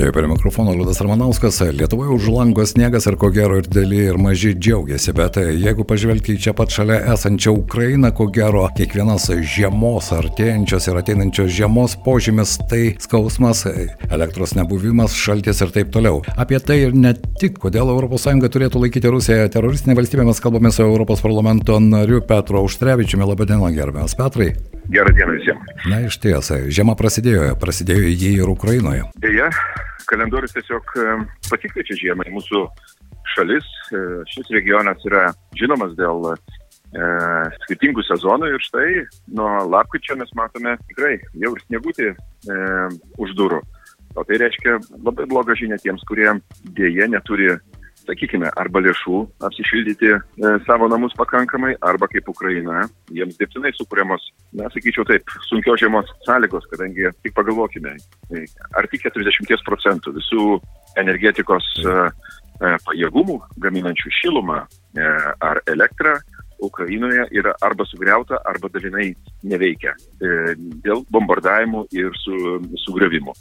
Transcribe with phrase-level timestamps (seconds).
[0.00, 1.60] Studijoje prie mikrofono Liudas Ramanauskas.
[1.60, 6.38] Lietuvoje už lango sniegas ir ko gero ir dėlį ir maži džiaugiasi, bet jeigu pažvelgti
[6.38, 12.56] į čia pat šalia esančią Ukrainą, ko gero kiekvienas žiemos, artėjančios ir ateinančios žiemos požymis
[12.72, 13.66] tai skausmas,
[14.08, 16.24] elektros nebuvimas, šaltis ir taip toliau.
[16.32, 20.80] Apie tai ir ne tik, kodėl ES turėtų laikyti Rusiją teroristinė valstybė, mes kalbame su
[20.88, 23.28] Europos parlamento nariu Petru Auštrevičiumi.
[23.34, 24.54] Labadiena, gerbiamas Petrai.
[24.90, 25.74] Gerą dieną visiems.
[25.90, 29.04] Na iš ties, žiema prasidėjo, prasidėjo jį ir Ukrainoje.
[29.22, 29.50] Deja,
[30.10, 31.12] kalendorius tiesiog e,
[31.46, 32.64] pasikviečia žiemą į mūsų
[33.34, 33.66] šalis.
[33.92, 36.36] E, šis regionas yra žinomas dėl e,
[37.66, 38.88] skirtingų sezonų ir štai
[39.38, 42.16] nuo lapkričio mes matome tikrai jau ir sniegutį e,
[43.22, 43.62] už durų.
[44.18, 46.32] O tai reiškia labai blogą žinią tiems, kurie
[46.74, 47.52] dėje neturi
[48.10, 50.20] sakykime, arba lėšų apsišildyti e,
[50.66, 52.82] savo namus pakankamai, arba kaip Ukraina,
[53.14, 54.26] jiems dirbtinai sukūriamos,
[54.58, 57.94] na, sakyčiau taip, sunkios žiemos sąlygos, kadangi tik pagalvokime,
[58.34, 58.44] e,
[58.78, 60.58] ar tik 40 procentų visų
[61.00, 65.08] energetikos e, e, pajėgumų gaminančių šilumą e,
[65.46, 66.18] ar elektrą
[66.60, 69.10] Ukrainoje yra arba sugriauta, arba dalinai
[69.48, 73.34] neveikia e, dėl bombardavimų ir su, sugriovimų.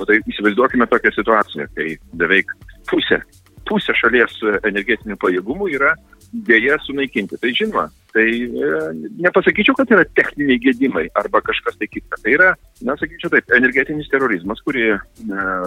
[0.00, 2.50] Bet tai įsivaizduokime tokią situaciją, kai beveik
[2.90, 3.20] pusė
[3.68, 5.94] pusė šalies energetinių pajėgumų yra
[6.32, 7.38] dėja sunaikinti.
[7.40, 8.70] Tai žinoma, tai e,
[9.18, 12.18] nepasakyčiau, kad yra techniniai gedimai arba kažkas tai kita.
[12.22, 12.52] Tai yra,
[12.86, 14.98] na, sakyčiau taip, energetinis terorizmas, kurį e,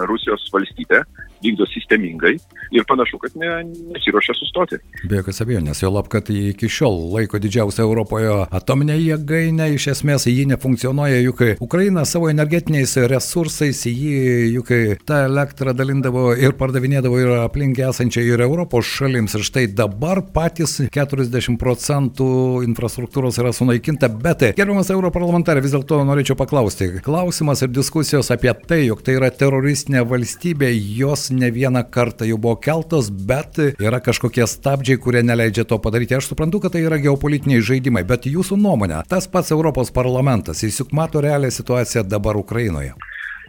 [0.08, 1.02] Rusijos valstybė
[1.44, 2.34] vykdo sistemingai
[2.74, 3.50] ir panašu, kad ne,
[3.92, 4.80] nesiuošia sustoti.
[5.04, 10.26] Be jokios abejonės, jo lab, kad iki šiol laiko didžiausia Europoje atominė jėgainė, iš esmės
[10.30, 14.72] ji nefunkcionuoja, juk Ukraina savo energetiniais resursais, ji juk
[15.06, 19.36] tą elektrą dalindavo ir pardavinėdavo ir aplink esančiai ir Europos šalims.
[19.36, 26.36] Ir štai dabar patys 40 procentų infrastruktūros yra sunaikinta, bet gerbiamas europarlamentarė, vis dėlto norėčiau
[26.38, 26.90] paklausti.
[27.04, 32.38] Klausimas ir diskusijos apie tai, jog tai yra teroristinė valstybė, jos ne vieną kartą jau
[32.40, 36.18] buvo keltos, bet yra kažkokie stabdžiai, kurie neleidžia to padaryti.
[36.18, 40.82] Aš suprantu, kad tai yra geopolitiniai žaidimai, bet jūsų nuomonė, tas pats Europos parlamentas, jis
[40.82, 42.94] juk mato realią situaciją dabar Ukrainoje.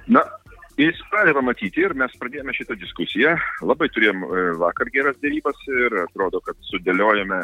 [0.10, 0.24] Na,
[0.80, 3.34] Jis pradeda matyti ir mes pradėjome šitą diskusiją.
[3.68, 7.40] Labai turėjom e, vakar geras dėrybas ir atrodo, kad sudėliojame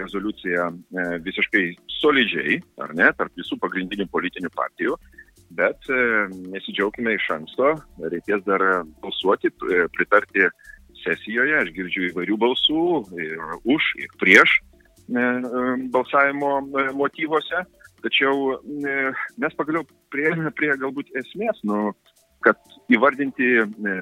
[0.00, 1.64] rezoliuciją e, visiškai
[2.00, 4.96] solidžiai, ar ne, tarp visų pagrindinių politinių partijų
[5.50, 6.00] bet e,
[6.52, 7.74] nesidžiaugime iš anksto,
[8.12, 8.64] reikės dar
[9.02, 10.46] balsuoti, e, pritarti
[11.02, 12.84] sesijoje, aš girdžiu įvairių balsų
[13.18, 15.26] ir už, ir prieš e,
[15.94, 16.60] balsavimo
[16.98, 17.64] motyvuose,
[18.04, 21.90] tačiau mes pagaliau prieėmėme prie galbūt esmės, nu,
[22.44, 22.58] kad
[22.90, 23.50] įvardinti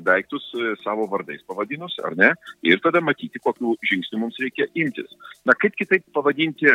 [0.07, 0.47] daiktus
[0.85, 2.33] savo vardais pavadinus, ar ne,
[2.67, 5.11] ir tada matyti, kokiu žingsniu mums reikia imtis.
[5.49, 6.71] Na, kaip kitaip pavadinti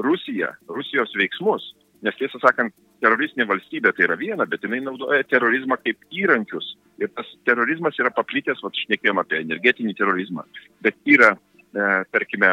[0.00, 1.72] Rusiją, Rusijos veiksmus,
[2.06, 6.74] nes tiesą sakant, teroristinė valstybė tai yra viena, bet jinai naudoja terorizmą kaip įrankius.
[7.00, 10.44] Ir tas terorizmas yra paplitęs, va, šnekėjom apie energetinį terorizmą,
[10.84, 11.32] bet yra,
[11.72, 12.52] e, tarkime,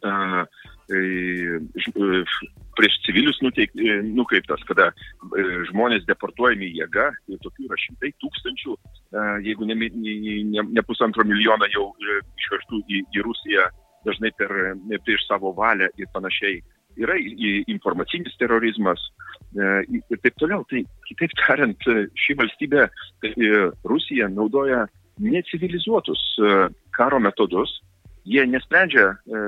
[0.00, 0.14] e,
[0.96, 1.02] e,
[2.80, 8.76] prieš civilius nuteik, e, nukreiptas, kada e, žmonės deportuojami jėga, ir tokių yra šimtai tūkstančių,
[8.76, 13.68] e, jeigu ne, ne, ne pusantro milijono jau e, išvežtų į, į Rusiją
[14.08, 14.52] dažnai per,
[15.04, 16.62] prieš savo valią ir panašiai
[17.00, 17.18] yra
[17.68, 19.02] informacinis terorizmas
[19.54, 19.66] e,
[20.10, 20.64] ir taip toliau.
[20.70, 22.88] Tai kitaip tariant, ši valstybė,
[23.88, 24.86] Rusija naudoja
[25.20, 26.56] necivilizuotus e,
[26.96, 27.80] karo metodus,
[28.28, 29.42] jie nesprendžia, e,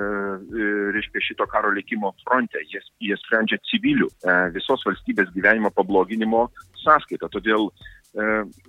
[0.53, 0.82] reiškia,
[1.23, 4.09] šito karo likimo fronte, jie, jie sprendžia civilių
[4.55, 6.49] visos valstybės gyvenimo pabloginimo
[6.83, 7.31] sąskaitą.
[7.33, 7.71] Todėl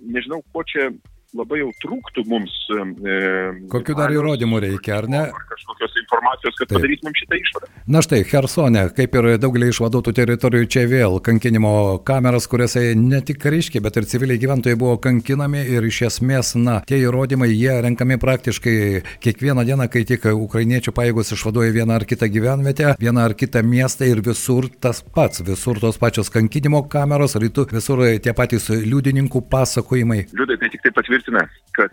[0.00, 0.88] nežinau, ko čia
[1.34, 2.54] labai jau trūktų mums.
[2.70, 3.24] E,
[3.72, 5.22] Kokiu dar įrodymų reikia, ar ne?
[5.34, 6.78] Ar kažkokios informacijos, kad Taip.
[6.78, 7.70] padarytumėm šitą išvadą.
[7.96, 11.74] Na štai, Hersone, kaip ir daugelį išvaduotų teritorijų, čia vėl kankinimo
[12.06, 16.78] kameras, kuriuose ne tik kariškiai, bet ir civiliai gyventojai buvo kankinami ir iš esmės, na,
[16.86, 18.76] tie įrodymai, jie renkami praktiškai
[19.24, 24.08] kiekvieną dieną, kai tik ukrainiečių pajėgos išvaduoja vieną ar kitą gyvenvietę, vieną ar kitą miestą
[24.08, 30.24] ir visur tas pats, visur tos pačios kankinimo kameros, rytų visur tie patys liudininkų pasakojimai.
[30.34, 31.90] Liudai, tai tik tai patvirtina patvirtina, kad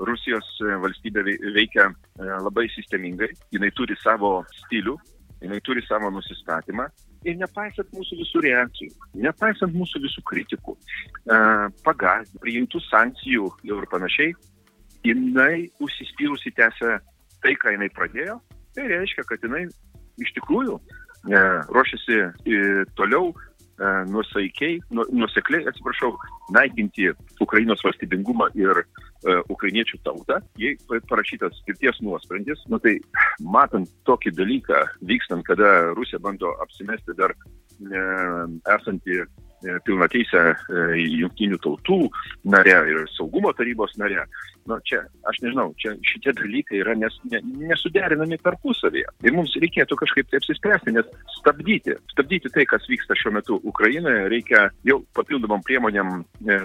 [0.00, 1.22] Rusijos e, valstybė
[1.54, 4.96] veikia e, labai sistemingai, jinai turi savo stilių,
[5.42, 6.88] jinai turi savo nusistatymą.
[7.24, 10.76] Ir nepaisant mūsų visų reakcijų, nepaisant mūsų visų kritikų,
[11.28, 11.36] e,
[11.84, 14.32] pagazdų, priimtų sankcijų ir panašiai,
[15.04, 17.00] jinai užsispyrusi tęsia
[17.42, 18.40] tai, ką jinai pradėjo,
[18.74, 19.66] tai reiškia, kad jinai
[20.20, 20.80] iš tikrųjų
[21.20, 22.16] ruošiasi
[22.96, 23.34] toliau
[24.10, 26.12] nusaikiai, nu, nusekliai, atsiprašau,
[26.52, 27.10] naikinti
[27.40, 30.76] Ukrainos valstybingumą ir uh, ukrainiečių tautą, jei
[31.08, 32.98] parašytas skirties nuosprendis, nu tai
[33.40, 38.44] matant tokį dalyką vykstant, kada Rusija bando apsimesti dar uh,
[38.76, 39.24] esantį
[39.60, 40.82] E, pilna teisė e,
[41.20, 41.98] jungtinių tautų
[42.48, 44.24] nare ir saugumo tarybos nare.
[44.68, 47.40] Nu, čia, aš nežinau, čia šitie dalykai yra nes, ne,
[47.70, 49.08] nesuderinami tarpusavėje.
[49.24, 51.08] Ir mums reikėtų kažkaip tai apsispręsti, nes
[51.38, 56.58] stabdyti, stabdyti tai, kas vyksta šiuo metu Ukrainoje, reikia jau papildomam priemonėm e,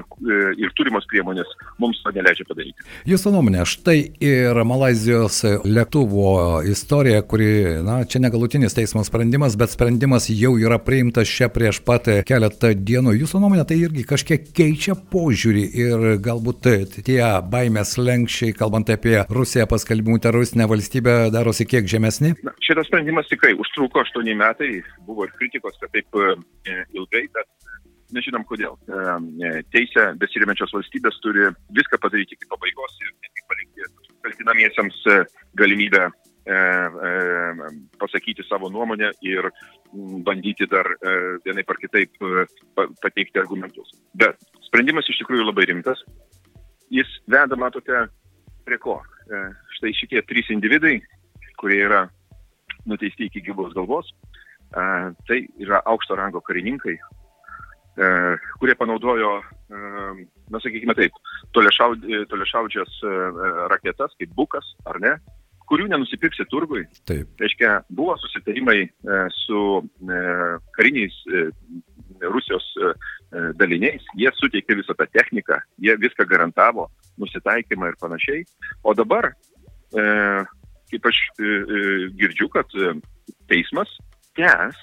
[0.60, 2.86] ir turimos priemonės mums to neleidžia padaryti.
[3.08, 7.50] Jūsų nuomonė, štai ir Malazijos lėktuvo istorija, kuri,
[7.86, 13.16] na, čia negalutinis teismo sprendimas, bet sprendimas jau yra priimtas čia prieš pat keletą dienų.
[13.22, 16.70] Jūsų nuomonė tai irgi kažkiek keičia požiūrį ir galbūt
[17.06, 22.34] tie baimės lenkščiai, kalbant apie Rusiją paskelbimų teroristinę valstybę, darosi kiek žemesni?
[22.46, 24.72] Na, šitas sprendimas tikrai užtruko 8 metai,
[25.08, 26.34] buvo ir kritikos, kad taip e,
[26.98, 27.50] ilgai, bet
[28.16, 28.78] nežinom kodėl.
[28.90, 33.90] E, teisė besirimenčios valstybės turi viską padaryti iki pabaigos ir ne tik palikti
[34.26, 35.20] kaltinamiesiams e,
[35.62, 36.10] galimybę
[36.46, 37.12] E, e,
[37.98, 39.50] pasakyti savo nuomonę ir
[40.28, 41.14] bandyti dar e,
[41.46, 42.12] vienai par kitaip
[43.02, 43.90] pateikti argumentus.
[44.14, 46.04] Bet sprendimas iš tikrųjų labai rimtas.
[46.96, 48.06] Jis veda, matote,
[48.66, 49.00] prie ko.
[49.78, 51.00] Štai šitie trys individai,
[51.60, 52.06] kurie yra
[52.88, 54.12] nuteisti iki gyvos galvos,
[54.72, 56.96] tai yra aukšto rango karininkai,
[58.62, 59.32] kurie panaudojo,
[60.52, 61.18] na sakykime taip,
[61.58, 63.00] toliašaudžias
[63.72, 65.16] raketas kaip bukas, ar ne,
[65.70, 66.84] kurių nenusipirksi turgui.
[67.10, 67.30] Taip.
[67.42, 70.20] Reiškia, buvo susitarimai e, su e,
[70.78, 71.46] kariniais e,
[72.32, 72.66] Rusijos
[73.60, 76.90] daliniais, jie suteikė visą tą techniką, jie viską garantavo,
[77.22, 78.46] nusitaikymą ir panašiai.
[78.84, 79.32] O dabar,
[79.92, 81.22] kaip aš
[82.20, 82.70] girdžiu, kad
[83.50, 83.92] teismas
[84.38, 84.78] tęs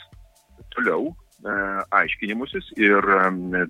[0.74, 1.10] toliau
[1.92, 3.02] aiškinimusis ir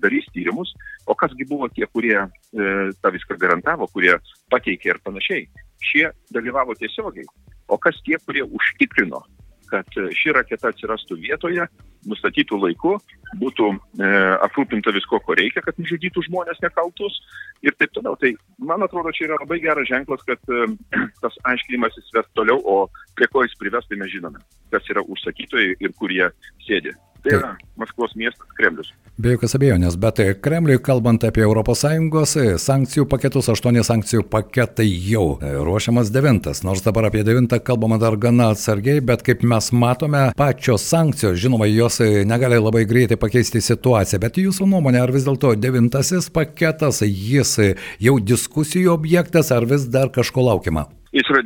[0.01, 0.73] darys tyrimus,
[1.09, 2.19] o kasgi buvo tie, kurie
[2.53, 4.13] tą viską garantavo, kurie
[4.53, 5.47] pateikė ir panašiai
[5.83, 7.25] šie dalyvavo tiesiogiai.
[7.67, 9.23] O kas tie, kurie užtikrino,
[9.71, 11.65] kad ši raketa atsirastų vietoje,
[12.09, 12.95] nustatytų laiku,
[13.41, 14.09] būtų e,
[14.45, 17.19] aprūpinta visko, ko reikia, kad nužudytų žmonės nekaltus
[17.65, 18.17] ir taip toliau.
[18.19, 20.67] Tai man atrodo, čia yra labai geras ženklas, kad e,
[21.23, 22.77] tas aiškinimas įsives toliau, o
[23.17, 26.29] prie ko jis prives, tai mes žinome, kas yra užsakytojai ir kur jie
[26.67, 26.95] sėdi.
[27.23, 28.89] Tai yra Maskvos miestas Kremlius.
[29.13, 36.11] Be jokios abejonės, bet Kremliui kalbant apie ES sankcijų paketus, aštuoni sankcijų paketai jau ruošiamas
[36.11, 41.37] devintas, nors dabar apie devintą kalbama dar gana atsargiai, bet kaip mes matome, pačios sankcijos,
[41.39, 41.92] žinoma, jos
[42.29, 47.57] negali labai greitai pakeisti situaciją, bet jūsų nuomonė, ar vis dėlto devintasis paketas, jis
[48.01, 50.87] jau diskusijų objektas, ar vis dar kažko laukiama?
[51.13, 51.43] Jis yra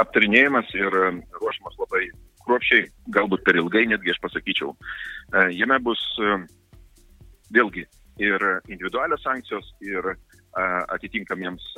[0.00, 0.94] aptarinėjimas ir
[1.40, 2.06] ruošiamas labai
[2.46, 4.74] kruopšiai, galbūt per ilgai, netgi aš pasakyčiau.
[4.74, 6.36] E, jame bus e,
[7.54, 7.86] vėlgi
[8.22, 10.16] ir individualios sankcijos, ir e,
[10.96, 11.68] atitinkamiems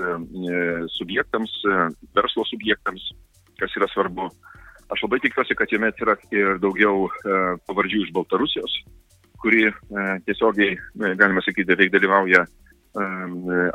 [0.96, 1.54] subjektams,
[2.16, 3.10] verslo subjektams,
[3.60, 4.30] kas yra svarbu.
[4.94, 7.08] Aš labai tikiuosi, kad jame yra ir daugiau
[7.66, 8.76] pavardžių iš Baltarusijos,
[9.42, 9.66] kuri
[10.26, 10.76] tiesiogiai,
[11.18, 12.44] galima sakyti, beveik dalyvauja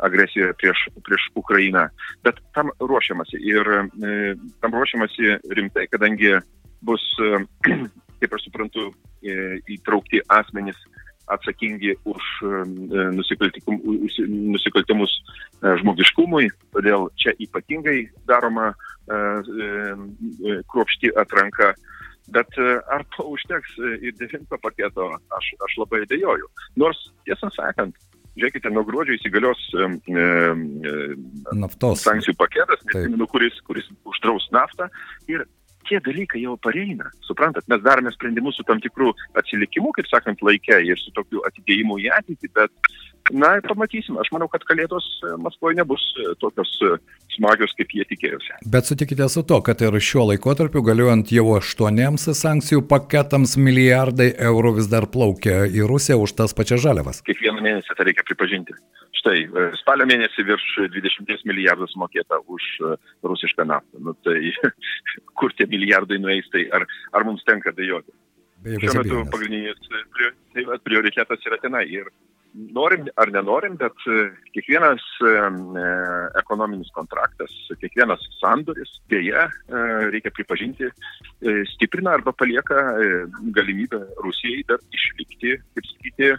[0.00, 1.82] agresijoje prieš, prieš Ukrainą.
[2.24, 3.68] Bet tam ruošiamasi ir
[4.64, 6.38] tam ruošiamasi rimtai, kadangi
[6.82, 7.44] bus, e,
[8.20, 8.90] kaip aš suprantu,
[9.22, 10.78] e, įtraukti asmenys
[11.34, 12.62] atsakingi už e,
[13.16, 15.14] nusikaltimus
[15.60, 18.72] žmogiškumui, todėl čia ypatingai daroma
[20.70, 21.74] kruopšti atranka.
[22.30, 23.74] Bet ar to užteks
[24.06, 26.46] ir devinto paketo, aš, aš labai dėjoju.
[26.78, 27.96] Nors, tiesą sakant,
[28.38, 30.26] žiūrėkite, nuo gruodžio įsigalios e, e,
[31.58, 34.88] naftos sankcijų paketas, nesimenu, kuris, kuris uždraus naftą
[35.30, 35.44] ir
[35.90, 37.10] tie dalykai jau pareina.
[37.26, 41.98] Suprantat, mes darome sprendimus su tam tikrų atsilikimu, kaip sakant, laike ir su tokiu atidėjimu
[42.04, 42.92] į ateitį, bet,
[43.32, 44.18] na, pamatysim.
[44.22, 46.92] Aš manau, kad kalėdos e, Maskvoje nebus e, tokios e,
[47.34, 48.60] smagios, kaip jie tikėjosi.
[48.70, 54.76] Bet sutikite su to, kad ir šiuo laikotarpiu, galiuojant jau aštuoniems sankcijų paketams, milijardai eurų
[54.80, 57.22] vis dar plaukia į Rusiją už tas pačias žaliavas.
[57.26, 58.76] Kiekvieną mėnesį tą reikia pripažinti.
[59.20, 59.42] Štai,
[59.76, 62.68] spalio mėnesį virš 20 milijardų sumokėta už
[63.26, 64.00] rusišką naftą.
[64.00, 64.38] Nu, tai
[65.38, 65.79] kur tie milijardai
[66.18, 68.12] nueis, tai ar, ar mums tenka dėjoti.
[68.60, 69.78] Šiuo metu pagrindinis
[70.52, 71.86] tai prioritetas yra tenai.
[71.88, 72.10] Ir
[72.54, 75.32] norim ar nenorim, bet e, kiekvienas e,
[76.40, 79.82] ekonominis kontraktas, kiekvienas sandoris, dėja, e,
[80.14, 80.90] reikia pripažinti,
[81.74, 82.82] stiprina arba palieka
[83.56, 86.32] galimybę Rusijai dar išlikti, kaip sakyti,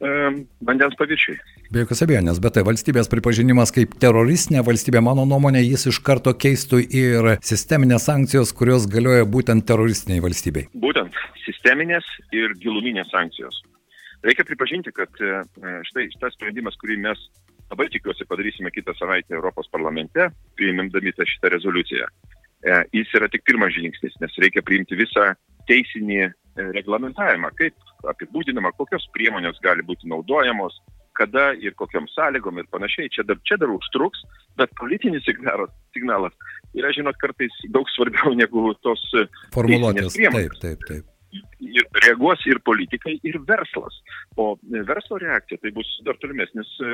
[0.00, 1.38] vandens paviršiai.
[1.72, 6.34] Be jokios abejonės, bet tai valstybės pripažinimas kaip teroristinė valstybė, mano nuomonė, jis iš karto
[6.36, 10.68] keistų ir sisteminės sankcijos, kurios galioja būtent teroristiniai valstybei.
[10.78, 13.58] Būtent sisteminės ir giluminės sankcijos.
[14.26, 15.42] Reikia pripažinti, kad e,
[15.90, 17.20] štai šitas sprendimas, kurį mes
[17.70, 22.08] labai tikiuosi padarysime kitą savaitę Europos parlamente, priimdami šitą rezoliuciją.
[22.66, 25.32] E, jis yra tik pirmas žingsnis, nes reikia priimti visą
[25.70, 30.78] teisinį e, reglamentavimą, kaip apibūdinama, kokios priemonės gali būti naudojamos,
[31.16, 33.10] kada ir kokiam sąlygom ir panašiai.
[33.12, 34.22] Čia dar, čia dar užtruks,
[34.60, 36.36] bet politinis signalas, signalas
[36.76, 39.02] yra, žinot, kartais daug svarbiau negu tos
[39.56, 40.16] formuluotės.
[40.16, 41.12] Taip, taip, taip
[41.60, 44.00] ir reaguos ir politikai, ir verslas.
[44.36, 46.92] O verslo reakcija tai bus dar tolimesnis e,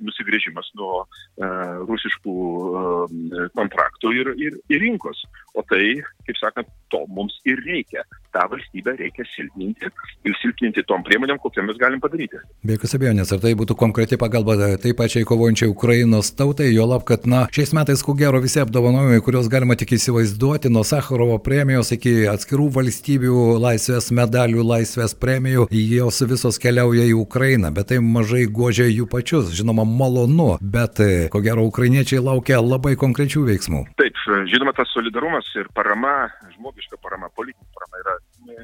[0.00, 1.48] nusigrėžimas nuo e,
[1.84, 5.24] rusiškų e, kontraktų ir, ir, ir rinkos.
[5.54, 8.02] O tai, kaip sakant, to mums ir reikia.
[8.34, 9.86] Ta valstybę reikia silpninti
[10.26, 12.40] ir silpninti tom priemonėm, kokiam mes galim padaryti.
[12.66, 17.04] Be jokios abejonės, ar tai būtų konkreti pagalba taip pačiai kovojančiai Ukrainos tautai, jo lab,
[17.06, 21.92] kad, na, šiais metais, ko gero, visi apdovanojimai, kuriuos galima tik įsivaizduoti, nuo Sakharovo premijos
[21.94, 23.73] iki atskirų valstybių laisvės
[24.14, 29.52] medalių, laisvės premijų, jos visos keliauja į Ukrainą, bet tai mažai guodžia jų pačius.
[29.56, 31.02] Žinoma, malonu, bet
[31.32, 33.84] ko gero ukrainiečiai laukia labai konkrečių veiksmų.
[34.00, 38.18] Taip, žinoma, tas solidarumas ir parama, žmogiška parama, politinė parama yra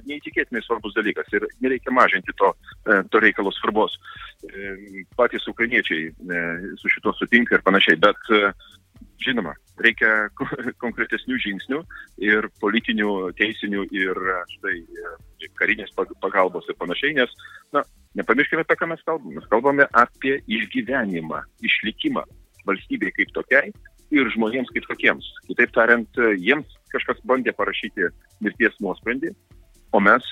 [0.08, 2.52] neįtikėtinai svarbus dalykas ir nereikia mažinti to,
[2.86, 3.96] e, to reikalo svarbos.
[4.44, 6.42] E, patys ukrainiečiai e,
[6.80, 8.30] su šito sutinka ir panašiai, bet
[9.24, 10.28] žinoma, reikia
[10.82, 11.80] konkretesnių žingsnių
[12.24, 14.20] ir politinių, teisinių ir
[14.56, 14.76] štai
[15.60, 17.32] karinės pagalbos ir panašiai, nes,
[17.74, 17.84] na,
[18.18, 19.36] nepamirškime, apie ką mes kalbame.
[19.38, 22.24] Mes kalbame apie išgyvenimą, išlikimą
[22.68, 23.72] valstybei kaip tokiai
[24.10, 25.26] ir žmonėms kaip tokiems.
[25.48, 28.10] Kitaip tariant, jiems kažkas bandė parašyti
[28.42, 29.32] mirties nuosprendį,
[29.94, 30.26] o mes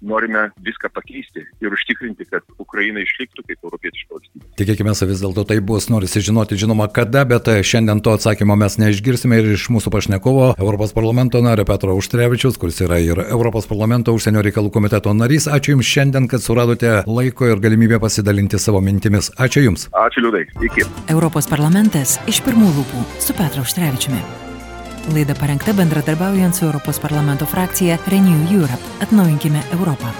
[0.00, 4.44] norime viską pakeisti ir užtikrinti, kad Ukraina išliktų kaip europietiška valstybė.
[4.60, 9.40] Tikėkime, vis dėlto tai bus, norisi žinoti, žinoma, kada, bet šiandien to atsakymo mes neišgirsime
[9.40, 14.44] ir iš mūsų pašnekovo, Europos parlamento nario Petro Užtrevičius, kuris yra ir Europos parlamento užsienio
[14.44, 15.48] reikalų komiteto narys.
[15.50, 19.32] Ačiū Jums šiandien, kad suradote laiko ir galimybę pasidalinti savo mintimis.
[19.40, 19.88] Ačiū Jums.
[20.06, 20.46] Ačiū Liūdai.
[20.70, 20.88] Iki.
[21.14, 24.53] Europos parlamentas iš pirmų lūpų su Petro Užtrevičiumi.
[25.12, 28.82] Laida parengta bendradarbiaujant su Europos parlamento frakcija Renew Europe.
[29.00, 30.12] Atnaujinkime Europą.